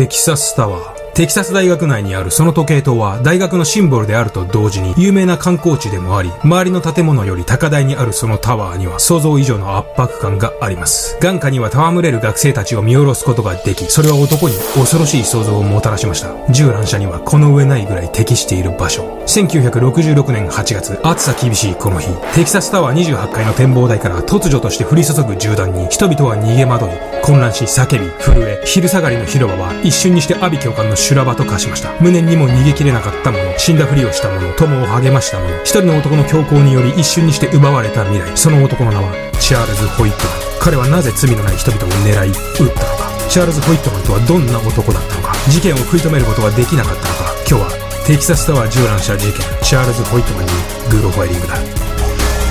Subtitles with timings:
[0.00, 1.12] テキサスタワー。
[1.12, 11.18] テキサス大学内にあるその時計塔は大学のシンボルであると同時に有名な観光地でもあり、周りの建物より高台にあるそのタワーには想像以上の圧迫感があります。
[11.20, 16.34] 眼下には戯れる学生たちを見下ろすことができ、それは男に恐ろしい想像をもたらしました。
[16.50, 19.19] 銃乱射にはこの上ないぐらい適している場所。
[19.26, 26.88] 1966年8月、暑さ厳しいこの日、テキサスタワー28階の展望台から突如として降り注ぐ銃弾に人々は逃げ惑い、
[27.22, 31.92] 混乱し叫び、震え、昼下がりの広場は一瞬にして阿鼻教官の修羅場と化しました。
[32.00, 38.36] 無念にも逃げ切れなかった者、死んだふりをした者、友を励ました者、一人の男の強行により一瞬にして奪われた未来。
[38.36, 40.50] その男の名は、チャールズ・ホイットマン。
[40.60, 42.34] 彼はなぜ罪のない人々を狙い、撃っ
[42.74, 43.10] たのか。
[43.28, 45.34] チャールズ・ホイットマンとはどんな男だったのか。
[45.48, 47.34] 事件を食い止めることはできなかったのか。
[47.48, 50.52] 今日は、テキサスタワー銃乱射事件、チャールズ・ホイットマンに
[50.90, 51.54] グーロファイリングだ。
[51.58, 51.60] ネ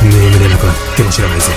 [0.09, 1.51] ームでなくなっても知らないぜ。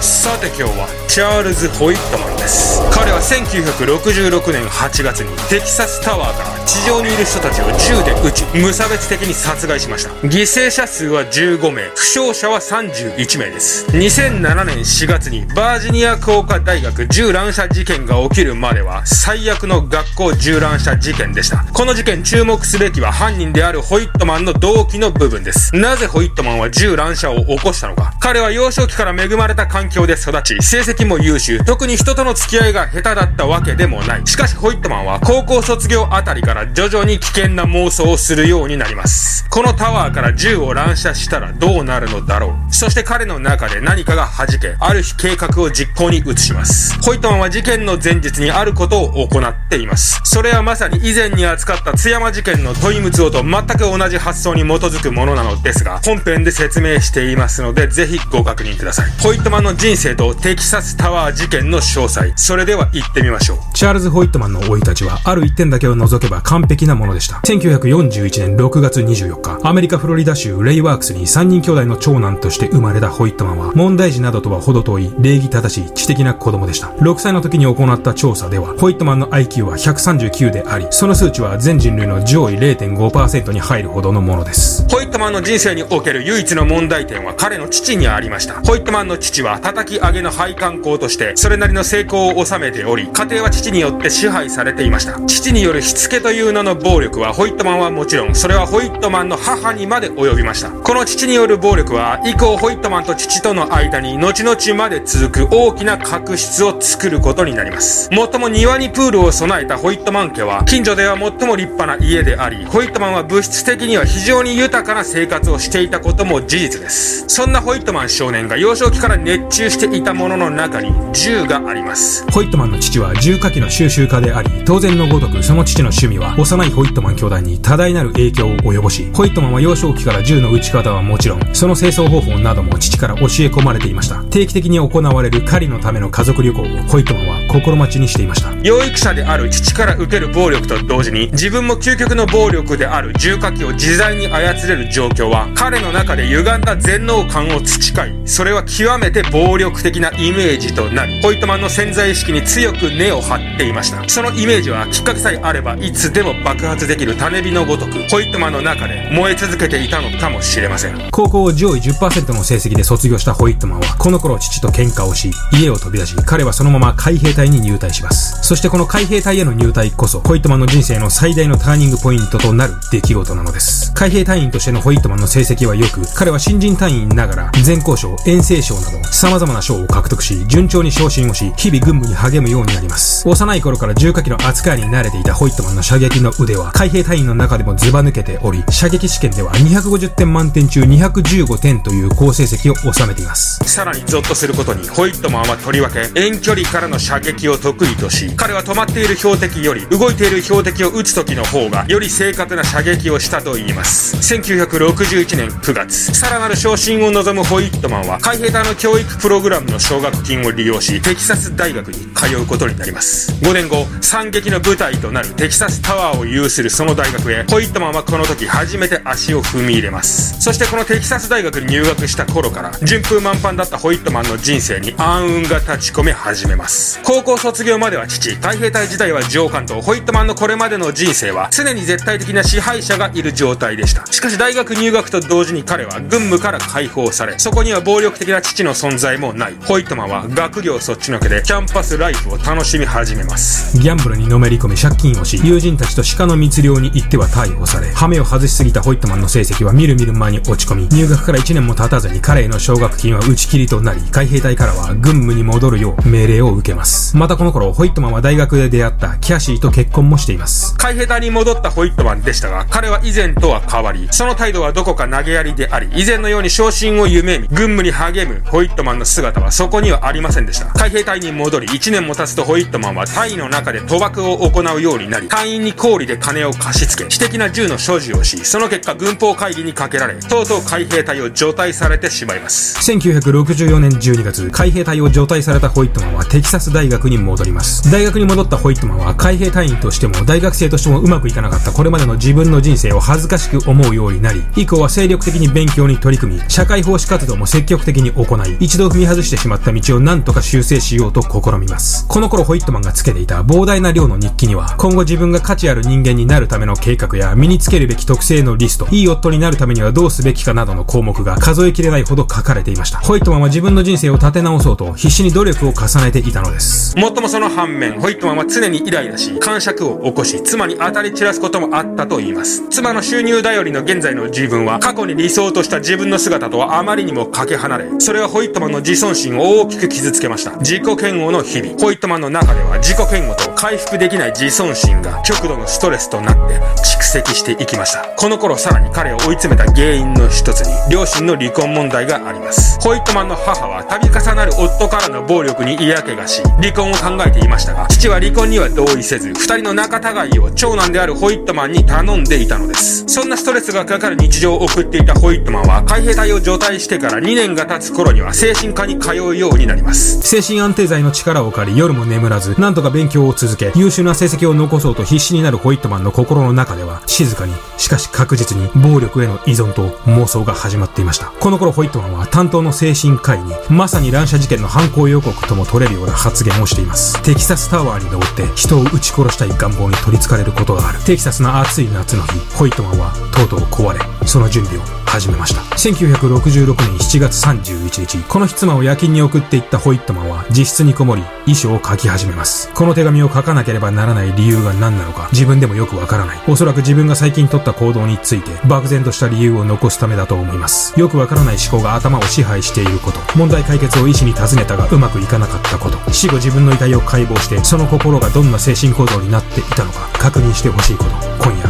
[0.00, 10.10] さて今日はチャールズ・ホイットマンです彼は1966年8月にテキサスタワーから地上にいる人たちを銃で撃ち無差別的に殺害しました。
[10.24, 13.88] 犠牲者数は15名負傷者は31名です。
[13.88, 21.64] 2007年4月にバージニア工科大学銃乱射事件が起きるまでは最悪の学校銃乱射事件でした。
[21.72, 25.74] この事件注目すべきは犯人であるホイットマンの動機の部分です。
[25.74, 28.14] なぜホイットマンは銃乱射を起こしたのか。
[28.20, 31.64] 彼は幼少期から恵まれた環境で育ち成績も優秀。
[31.64, 34.22] 特に人との付き合いが下手だったわけでもない。
[34.24, 39.46] しかしホイットマンは高校卒業あたりから徐々に危険な妄想をするようになります。
[39.50, 42.74] このタワーから銃を乱射したらどうなるのだろう。
[42.74, 46.98] そして彼の中で何かが弾け、ある日計画を実行に移します。
[47.02, 50.20] ホイットマンは事件の前日にあることを行っています。
[50.24, 59.10] それはまさに以前に扱った津山事件の問いムツオと全く同じ発想に基づくものなのですが、本編で説明していますので、ぜひご確認ください。
[59.20, 63.58] ホイットマンの人生とテキサスタワー事件の詳細、それでは行ってみましょう。
[63.74, 67.36] チャールズ・ホイットマンの生い立ちは、ある一点だけを除けば完璧なものでした。
[67.44, 76.88] 1941年6月24日、アメリカ・フロリダ州レイワークスに3人兄弟の長男として生まれたホイットマンは、問題児などとは程遠い、礼儀正しい、知的な子供でした。
[76.88, 84.86] 6歳の時に行った調査では、ホイットマンの IQ は139であり、その数値は全人類の上位0.5%に入るほどのものです。
[84.88, 88.60] ホイットマンの人生における唯一の問題点は彼の父にありました。
[88.62, 95.20] ホイットマンの父は叩き上げの配管工として、それなりの成功を収めており、家庭は父によって支配されていました。
[95.26, 100.70] 父によるしつけとという名の暴力はホイットマンはもちろん、それはホイットマンの母にまで及びました。
[100.70, 108.08] この父による暴力は、以降ホイットマンと父との間に後々まで続く大きな確執を作ることになります。
[108.12, 117.24] もっとも庭にプールを備えたホイットマン家は、近所では最も立派な家であり、ホイットマンは物質的には非常に豊かな生活をしていたことも事実です。
[117.26, 122.24] そんなホイットマン少年が幼少期から熱中していたものの中に銃があります。
[122.30, 134.22] ホイットマンの父は銃火器の収集家であり、当然のごとくその父の趣味は幼いホイットマン兄弟に多大なる影響を及ぼし、ホイットマンは幼少期から銃の撃ち方はもちろん、その清掃方法なども父から教え込まれていました。
[134.24, 138.52] 定期的に行われる狩りのための家族旅行をホイットマンは心待ちにしていました。
[138.62, 154.08] 養育者である父から受ける暴力と同時に、自分も究極の暴力である銃火器を自在に操れる状況は、彼の中で歪んだ全能感を培い、それは極めて暴力的なイメージとなり、ホイットマンの潜在意識に強く根を張っていました。
[154.08, 161.10] そのイメージはきっかけさえあれば、いつでも爆発できる種火のごとく、ホイットマンの中で燃え続けていたのかもしれません。
[161.12, 168.42] 高校を上位10%の成績で卒業したホイットマンは、この頃父と喧嘩をし、家を飛び出し、彼はそのまま海兵隊に入隊します。
[168.42, 173.92] そしてこの海兵隊への入隊こそ、ホイットマンの人生の最大のターニングポイントとなる出来事なのです。
[173.94, 183.28] 海兵隊員としてのホイットマンの成績は良く、彼は新人隊員ながら、全校賞、遠征賞など、様々な賞を獲得し、順調に昇進をし、日々軍務に励むようになります。
[183.28, 193.60] 幼い頃から重火器の扱いに慣れていたホイットマンの射撃の腕は、海兵隊員の中でもズバ抜けており、射撃試験では250点満点中215点という好成績を収めています。
[193.64, 204.16] さらにゾッとすることに、ホイットマンはとりわけ遠距離からの射撃を得意とし、彼は止まっている標的より、動いている標的を撃つ時の方が、より正確な射撃をしたと言います。
[204.16, 213.32] 1961年9月、さらなる昇進を望むホイットマンは、海兵隊の教育プログラムの奨学金を利用し、テキサス大学に通うことになります。
[213.42, 220.40] 5年後、惨劇の舞台となるテキサスタワーを有するその大学へ、ホイットマンはこの時初めて足を踏み入れます。
[220.40, 227.00] そしてこのテキサス大学に入学した頃から、順風満帆だったホイットマンの人生に暗雲が立ち込め始めます。
[227.02, 234.06] 高校卒業までは父、海兵隊時代は上官と、ホイットマンのこれまでの人生は、常に絶対的な支配者がいる状態でした。
[234.12, 239.54] しかし大学入学と同時に彼は軍務から解放され、そこには暴力的な父の存在もない。
[239.54, 243.76] い、ホイットマンは学業そっちのけでキャンパスライフを楽しみ始めます。
[243.78, 257.16] ギャンブルにのめり込み借金をし、友人たちと鹿の密漁に行っては逮捕され、羽目を外しすぎたホイットマンの成績はみるみる間に落ち込み、入学から1年も経たずに彼への奨学金は打ち切りとなり、海兵隊からは軍務に戻るよう命令を受けます。
[257.16, 260.76] またこの頃、ホイットマンは大学で出会ったキャシーと結婚もしています。
[260.76, 270.66] 海兵隊に戻ったホイットマンでしたが、彼は以前とは変わり、その態度はどこか投げやりであり、以前のように昇進を夢見、軍務に励むホイットマンの姿はそこにはありませんでした。
[270.66, 282.78] 海兵隊に戻り、1年も経つとホイットマンは隊の中で賭博を行うようになり、隊員に氷で金を貸し付け、私的な銃の所持をし、その結果軍法会議にかけられ、とうとう海兵隊を除隊されてしまいます。
[282.92, 287.90] 1964年12月、海兵隊を除隊されたホイットマンはテキサス大学に戻ります。
[287.90, 302.06] 大学に戻ったホイットマンは海兵隊員としても大学生としてもうまくいかなかったこれまでの自分の人生を恥ずかしく思うようになり、以降は精力的に勉強に取り組み、社会奉仕活動も積極的に行い、一度踏み外してしまった道を何とか修正しようと試みます。
[302.06, 312.98] この頃ホイットマンがつけていた膨大な量の日記には、今後自分が価値ある人間になるための計画や身につけるべき特性のリスト、いい夫になるためにはどうすべきかなどの項目が数えきれないほど書かれていました。
[313.00, 316.96] ホイットマンは自分の人生を立て直そうと必死に努力を重ねていたのです。
[316.96, 322.68] もっともその反面、ホイットマンは常にイライラし、感触を起こし、妻に当たり散らすこともあったと言います。
[322.70, 330.52] 妻の収入頼りの現在の自分は、過去に理想とした自分の姿とはあまりにもかけ離れ、それはホイットマンの自尊心を大きく傷つけました。
[330.58, 331.78] 自己嫌悪の日々。
[331.78, 338.04] ホイットマンの中では自己嫌悪と回復できない自尊心が極度のストレスとなって蓄積していきました。
[338.16, 342.78] この頃さらに彼を追い詰めた原因の一つに、両親の離婚問題があります。
[342.80, 353.04] ホイットマンの母は度重なる夫からの暴力に嫌気がし、離婚を考えていましたが、父は離婚には同意せず、二人の仲違いを長男であるホイットマンに頼んでいたのです。
[353.06, 360.20] そんなストレスがかかる日常を送っていたホイットマンは、海兵隊を除隊してから2年が経つ頃には精神科に通うようになります。
[360.22, 371.26] 精神安定剤の力を借り、夜も眠らず、なんとか勉強を続け、優秀な成績を残そうと必死になるホイットマンの心の中では、静かに、しかし確実に、暴力への依存と妄想が始まっていました。
[371.40, 377.20] この頃ホイットマンは担当の精神科医に、まさに乱射事件の犯行予告とも取れるような発言をしています。
[377.22, 381.00] テキサスタワーに登って人を撃ち殺したい願望に取りつかれることがある。
[381.00, 384.00] テキサスの暑い夏の日、ホイットマンはとうとう壊れ、
[384.30, 385.60] その準備を始めました。
[385.74, 392.70] 1966年7月31日、この日妻を夜勤に送っていったホイットマンは自室にこもり、遺書を書き始めます。
[392.72, 396.38] この手紙を書かなければならない理由が何なのか、自分でもよくわからない。
[396.46, 400.94] おそらく自分が最近取った行動について、漠然とした理由を残すためだと思います。
[400.96, 411.10] よくわからない思考が頭を支配していること、問題解決を医師に尋ねたがうまくいかなかったこと、死後自分の遺体を解剖して、その心がどんな精神構造になっていたのか、確認してほしいこと、
[411.42, 411.68] 今夜、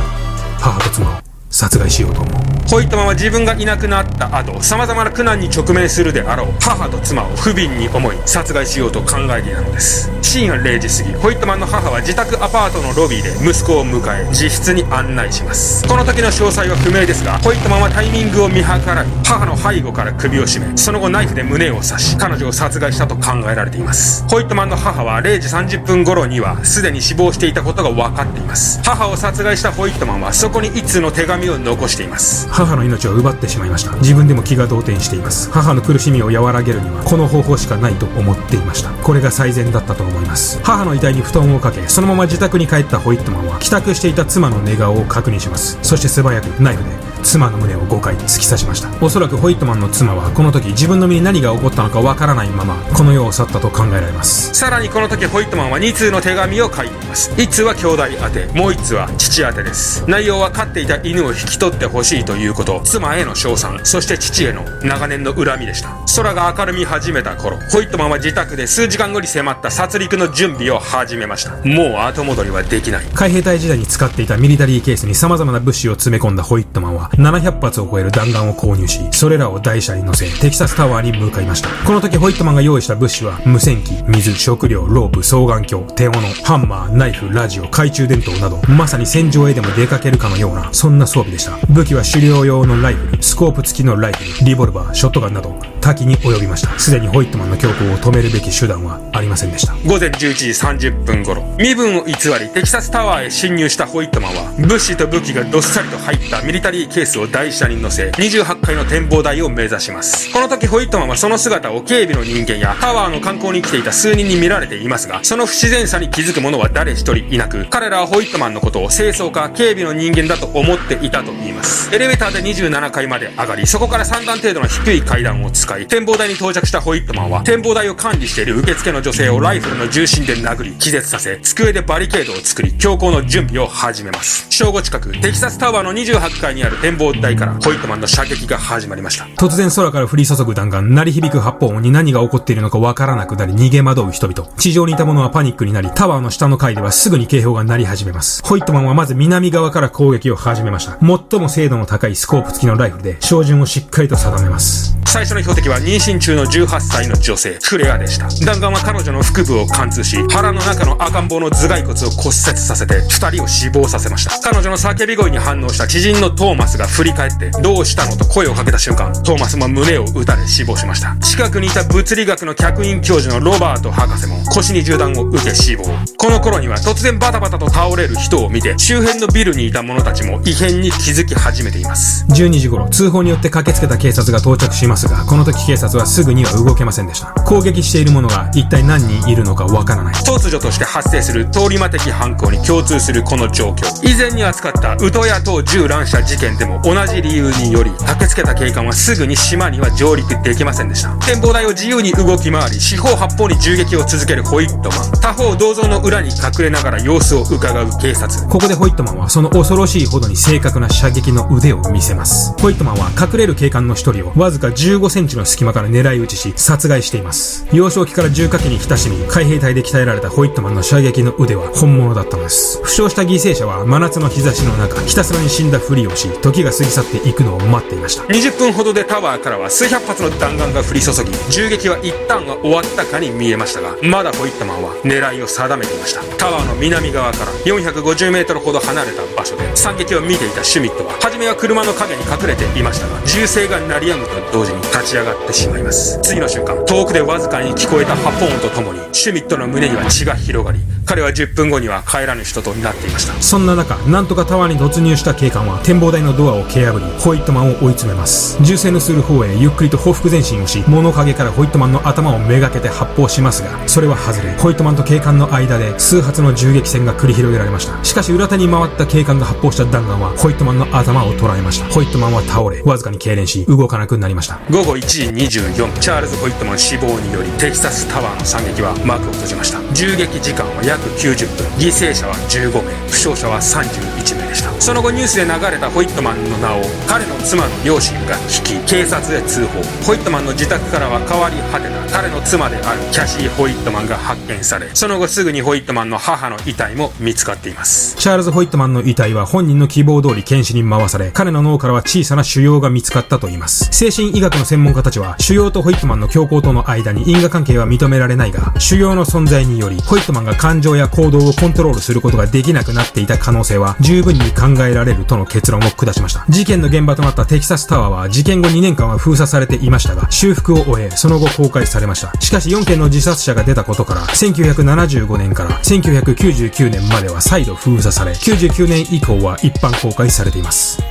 [0.61, 1.30] 母と妻を
[1.61, 2.41] 殺害しようと思う。
[2.71, 10.09] ホイットマンは自分がいなくなった後、様々な苦難に直面するであろう母と妻を不憫に思い、殺害しようと考えていたのです。
[10.23, 15.85] 深夜0時過ぎ、ホイットマンの母は自宅アパートのロビーで息子を迎え、自室に案内します。
[15.89, 24.25] この時の詳細は不明ですが、ホイットマンはタイミングを見計らい、母の背後から首を絞め、その後ナイフで胸を刺し、彼女を殺害したと考えられています。
[24.29, 28.81] ホイットマンの母は0時30分頃には、すでに死亡していたことが分かっています。
[28.85, 32.49] 母を殺害したホイットマンは、そこに一通の手紙残しています。
[32.51, 33.93] 母の命を奪ってしまいました。
[33.97, 35.51] 自分でも気が動転しています。
[35.51, 38.91] 母の苦しみを和らげるにはこの方法しかないと思っていました。
[38.91, 40.61] これが最善だったと思います。
[40.63, 45.79] 母の遺体に布団をかけそのまま自宅に帰ったホイットマンは帰宅していた妻の寝顔を確認します。
[45.83, 48.91] そして素早くナイフで妻の胸を5回突き刺しました。
[49.05, 54.55] おそらくホイットマンの妻はこの時自分の身に何が起こったのかわからないままこの世を去ったと考えられます。
[54.55, 57.31] さらにこの時ホイットマンは2通の手紙を書いています。
[57.33, 60.05] 1通は兄弟宛てもう1通は父宛てです。
[60.09, 65.97] 内容は飼っていた犬を引き取ってほしいということ妻への称賛そして父への長年の恨みでした。
[66.17, 71.57] 空が明るみ始めた頃ホイットマンは自宅で数時間後に迫った殺戮の準備を始めました。
[71.67, 73.07] もう後戻りはできない。
[73.15, 81.69] 海兵隊時代に使っていたミリタリーケースに様々な物資を詰め込んだホイットマンは700発を超える弾丸を購入し、それらを台車に乗せ、テキサスタワーに向かいました。
[81.85, 86.15] この時ホイットマンが用意した物資は、無線機、水、食料、ロープ、双眼鏡、手斧、
[86.45, 91.59] ハンマー、ナイフ、ラジオ、懐中電灯など、まさに戦場へでも出かけるかのような、そんな装備でした。
[91.69, 96.79] 武器は狩猟用のライフル、スコープ付きのライフル、リボルバー、ショットガンなど、多岐に及びました。
[96.79, 99.75] すでにホイットマンの強行を止めるべき手段はありませんでした。
[99.87, 110.31] 午前11時30分頃、身分を偽り、テキサスタワーへ侵入したホイットマンは、物資と武器がどっさりと入ったミリタリーケースを台車に乗せ、28階の展望台を目指します。
[110.35, 121.95] この時ホイットマンはその姿を警備の人間やタワーの観光に来ていた数人に見られていますが、その不自然さに気づく者は誰一人いなく、彼らはホイットマンのことを清掃か警備の人間だと思っていたと言います。
[121.95, 134.47] エレベーターで27階まで上がり、そこから3段程度の低い階段を使い、展望台に到着したホイットマンは、展望台を管理している受付の女性をライフルの重心で殴り、気絶させ、机でバリケードを作り、強行の準備を始めます。
[134.51, 139.25] 正午近く、テキサスタワーの28階にある展望台からホイットマンの射撃が始まりました。
[139.37, 144.49] 突然空から降り注ぐ弾丸、鳴り響く発砲音に何が起こっているのかわからなくなり逃げ惑う人々。
[144.57, 148.43] 地上にいた者はパニックになり、タワーの下の階ではすぐに警報が鳴り始めます。
[148.45, 150.99] ホイットマンはまず南側から攻撃を始めました。
[151.01, 154.97] 最も精度の高いスコープ付きのライフルで、照準をしっかりと定めます。
[155.07, 158.29] 最初の標的は妊娠中の18歳の女性、フレアでした。
[158.45, 164.39] 弾丸は彼女の腹部を貫通し、腹の中の赤ん坊の頭蓋骨を骨折させて、二人を死亡させました。
[164.41, 171.15] 彼女の叫び声に反応した知人のトーマスが振り返って、どうしたのと声をかけた瞬間、トーマスも胸を撃たれ死亡しました。
[171.21, 175.85] 近くにいた物理学の客員教授のロバート博士も腰に銃弾を受け死亡。
[176.17, 182.25] この頃には突然バタバタと倒れる人を見て、周辺のビルにいた者たちも異変に気づき始めています。
[182.31, 187.29] 12時頃、通報によって駆けつけた警察が到着しますが、この時警察はすぐには動けませんでした。
[187.45, 190.15] 攻撃している者が一体何人いるのかわからない。
[190.15, 193.87] 突如として発生する通り魔的犯行に共通するこの状況。
[194.09, 201.11] 以前に扱ったウトヤ島銃乱射事件でも同じ理由により、駆けつけた警官はすぐに島には上陸できませんでした。
[201.27, 205.11] 展望台を自由に動き回り、四方八方に銃撃を続けるホイットマン。
[205.21, 208.49] 他方銅像の裏に隠れながら様子を伺う警察。
[208.49, 212.53] ここでホイットマンはその恐ろしいほどに正確な射撃の腕を見せます。
[212.61, 217.67] ホイットマンは隠れる警官の一人をわずか15センチの隙間から狙い撃ちし、殺害しています。
[217.73, 222.81] 幼少期から重火器に親しみ、海兵隊で鍛えられたホイットマンの射撃の腕は本物だったのです。
[222.83, 228.23] 負傷した犠牲者は真夏の日差しの中、ひたすらに死んだふりをし、時が過ぎ去っていくのを待っていました。
[228.25, 236.23] 20分ほどでタワーからは数百発の弾丸が降り注ぎ、銃撃は一旦は終わったかに見えましたが、まだホイットマンは狙いを定めていました。
[236.37, 246.19] タワーの南側から450メートルほど離れた場所で惨劇を見ていたシュミットは、初めは車の影に隠れていましたが、銃声が鳴り止むと同時に立ち上がってしまいます。
[246.23, 258.63] 次の瞬間、遠くでわずかに聞こえた発砲音とともに、シュミットの胸には血が広がり、彼は10分後には帰らぬ人となっていましたそんな中なんとかタワーに突入した警官は展望台のドアを蹴破りホイットマンを追い詰めます。
[258.63, 268.03] 銃声のする方へゆっくりと報復前進をし物陰からホイットマンの頭をめがけて発砲しますがそれは外れホイットマンと警官の間で数発の銃撃戦が繰り広げられました。
[268.05, 271.93] しかし裏手に回った警官が発砲した弾丸はホイットマンの頭を捉えました。
[271.93, 274.59] ホイットマンは倒れわずかに痙攣し動かなくなりました。
[274.71, 279.81] 午後1時24チャールズ・ホイットマン死亡によりテキサスタワーの惨劇は幕を閉じました。
[279.93, 284.71] 銃撃時間は約90分犠牲者は15名負傷者は31名でした。
[284.81, 298.17] その後ニュースで流れたホイットマンの名を彼の妻の両親が聞き警察へ通報ホイットマンの自宅からは変わり果てた彼の妻であるキャシー・ホイットマンが発見されその後すぐにホイットマンの母の遺体も見つかっています。
[298.17, 303.89] チャールズ・ホイットマンの遺体は本人の希望通り検視に回され彼の脳からは小さな腫瘍が見つかったといいます。
[303.93, 316.45] 精神医学の専門家たちは腫瘍とホイットマンの強行との間に因果関係は認められないが腫瘍の存在によりホイットマンが感情や行動をコントロールすることができなくなっていた可能性は十分に考えられるとの結論を下しました。
[316.49, 322.33] 事件の現場となったテキサスタワーは事件後2年間は封鎖されていましたが、修復を終え、その後公開されました。
[322.41, 331.03] しかし4件の自殺者が出たことから、1975年から1999年までは再度封鎖され、99年以降は一般公開されています。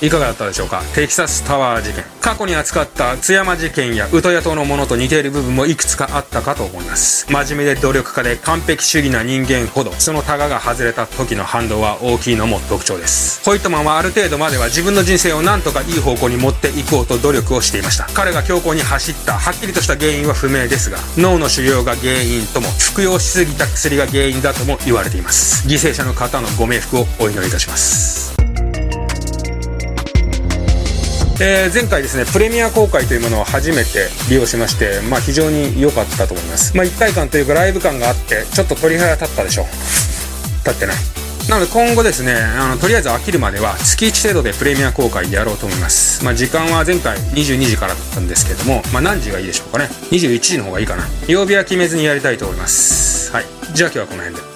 [0.00, 0.82] いかがだったでしょうか？
[0.94, 2.04] テキサスタワー事件。
[2.20, 7.26] 過去に扱った津山事件やウトヤ島のものと似ている部分もいくつかあったかと思います。
[7.32, 13.44] 真面目で努力家で完璧主義な人間ほど、そのタガが外れた時の反動は大きいのも特徴です。
[13.44, 18.06] ホイットマンはある程度までは自分の人生を何とかいい方向に持っていこうと努力をしていました。
[18.14, 25.66] 彼が強行に走ったはっきりとした原因は不明ですが、脳の腫瘍が原因とも、服用しすぎた薬が原因だとも言われています。
[25.66, 28.37] 犠牲者の方のご冥福をお祈りいたします。
[31.40, 36.76] えー、前回ですね、プレミア公開というものを初めて利用しまして、まあ非常に良かったと思います。
[36.76, 39.62] まあ一体感というかライブ感があって、ちょっと鳥肌立ったでしょ。
[40.66, 40.96] 立ってない。
[41.48, 46.24] なので今後ですね、あの、とりあえず飽きるまでは月1程度でプレミア公開でやろうと思います。
[46.24, 49.88] まあ時間は前回22時からだったんですけども、まあ何時がいいでしょうかね。
[50.10, 51.04] 21時の方がいいかな。
[51.28, 53.32] 曜日は決めずにやりたいと思います。
[53.32, 53.44] はい。
[53.74, 54.47] じゃあ今日はこの辺で。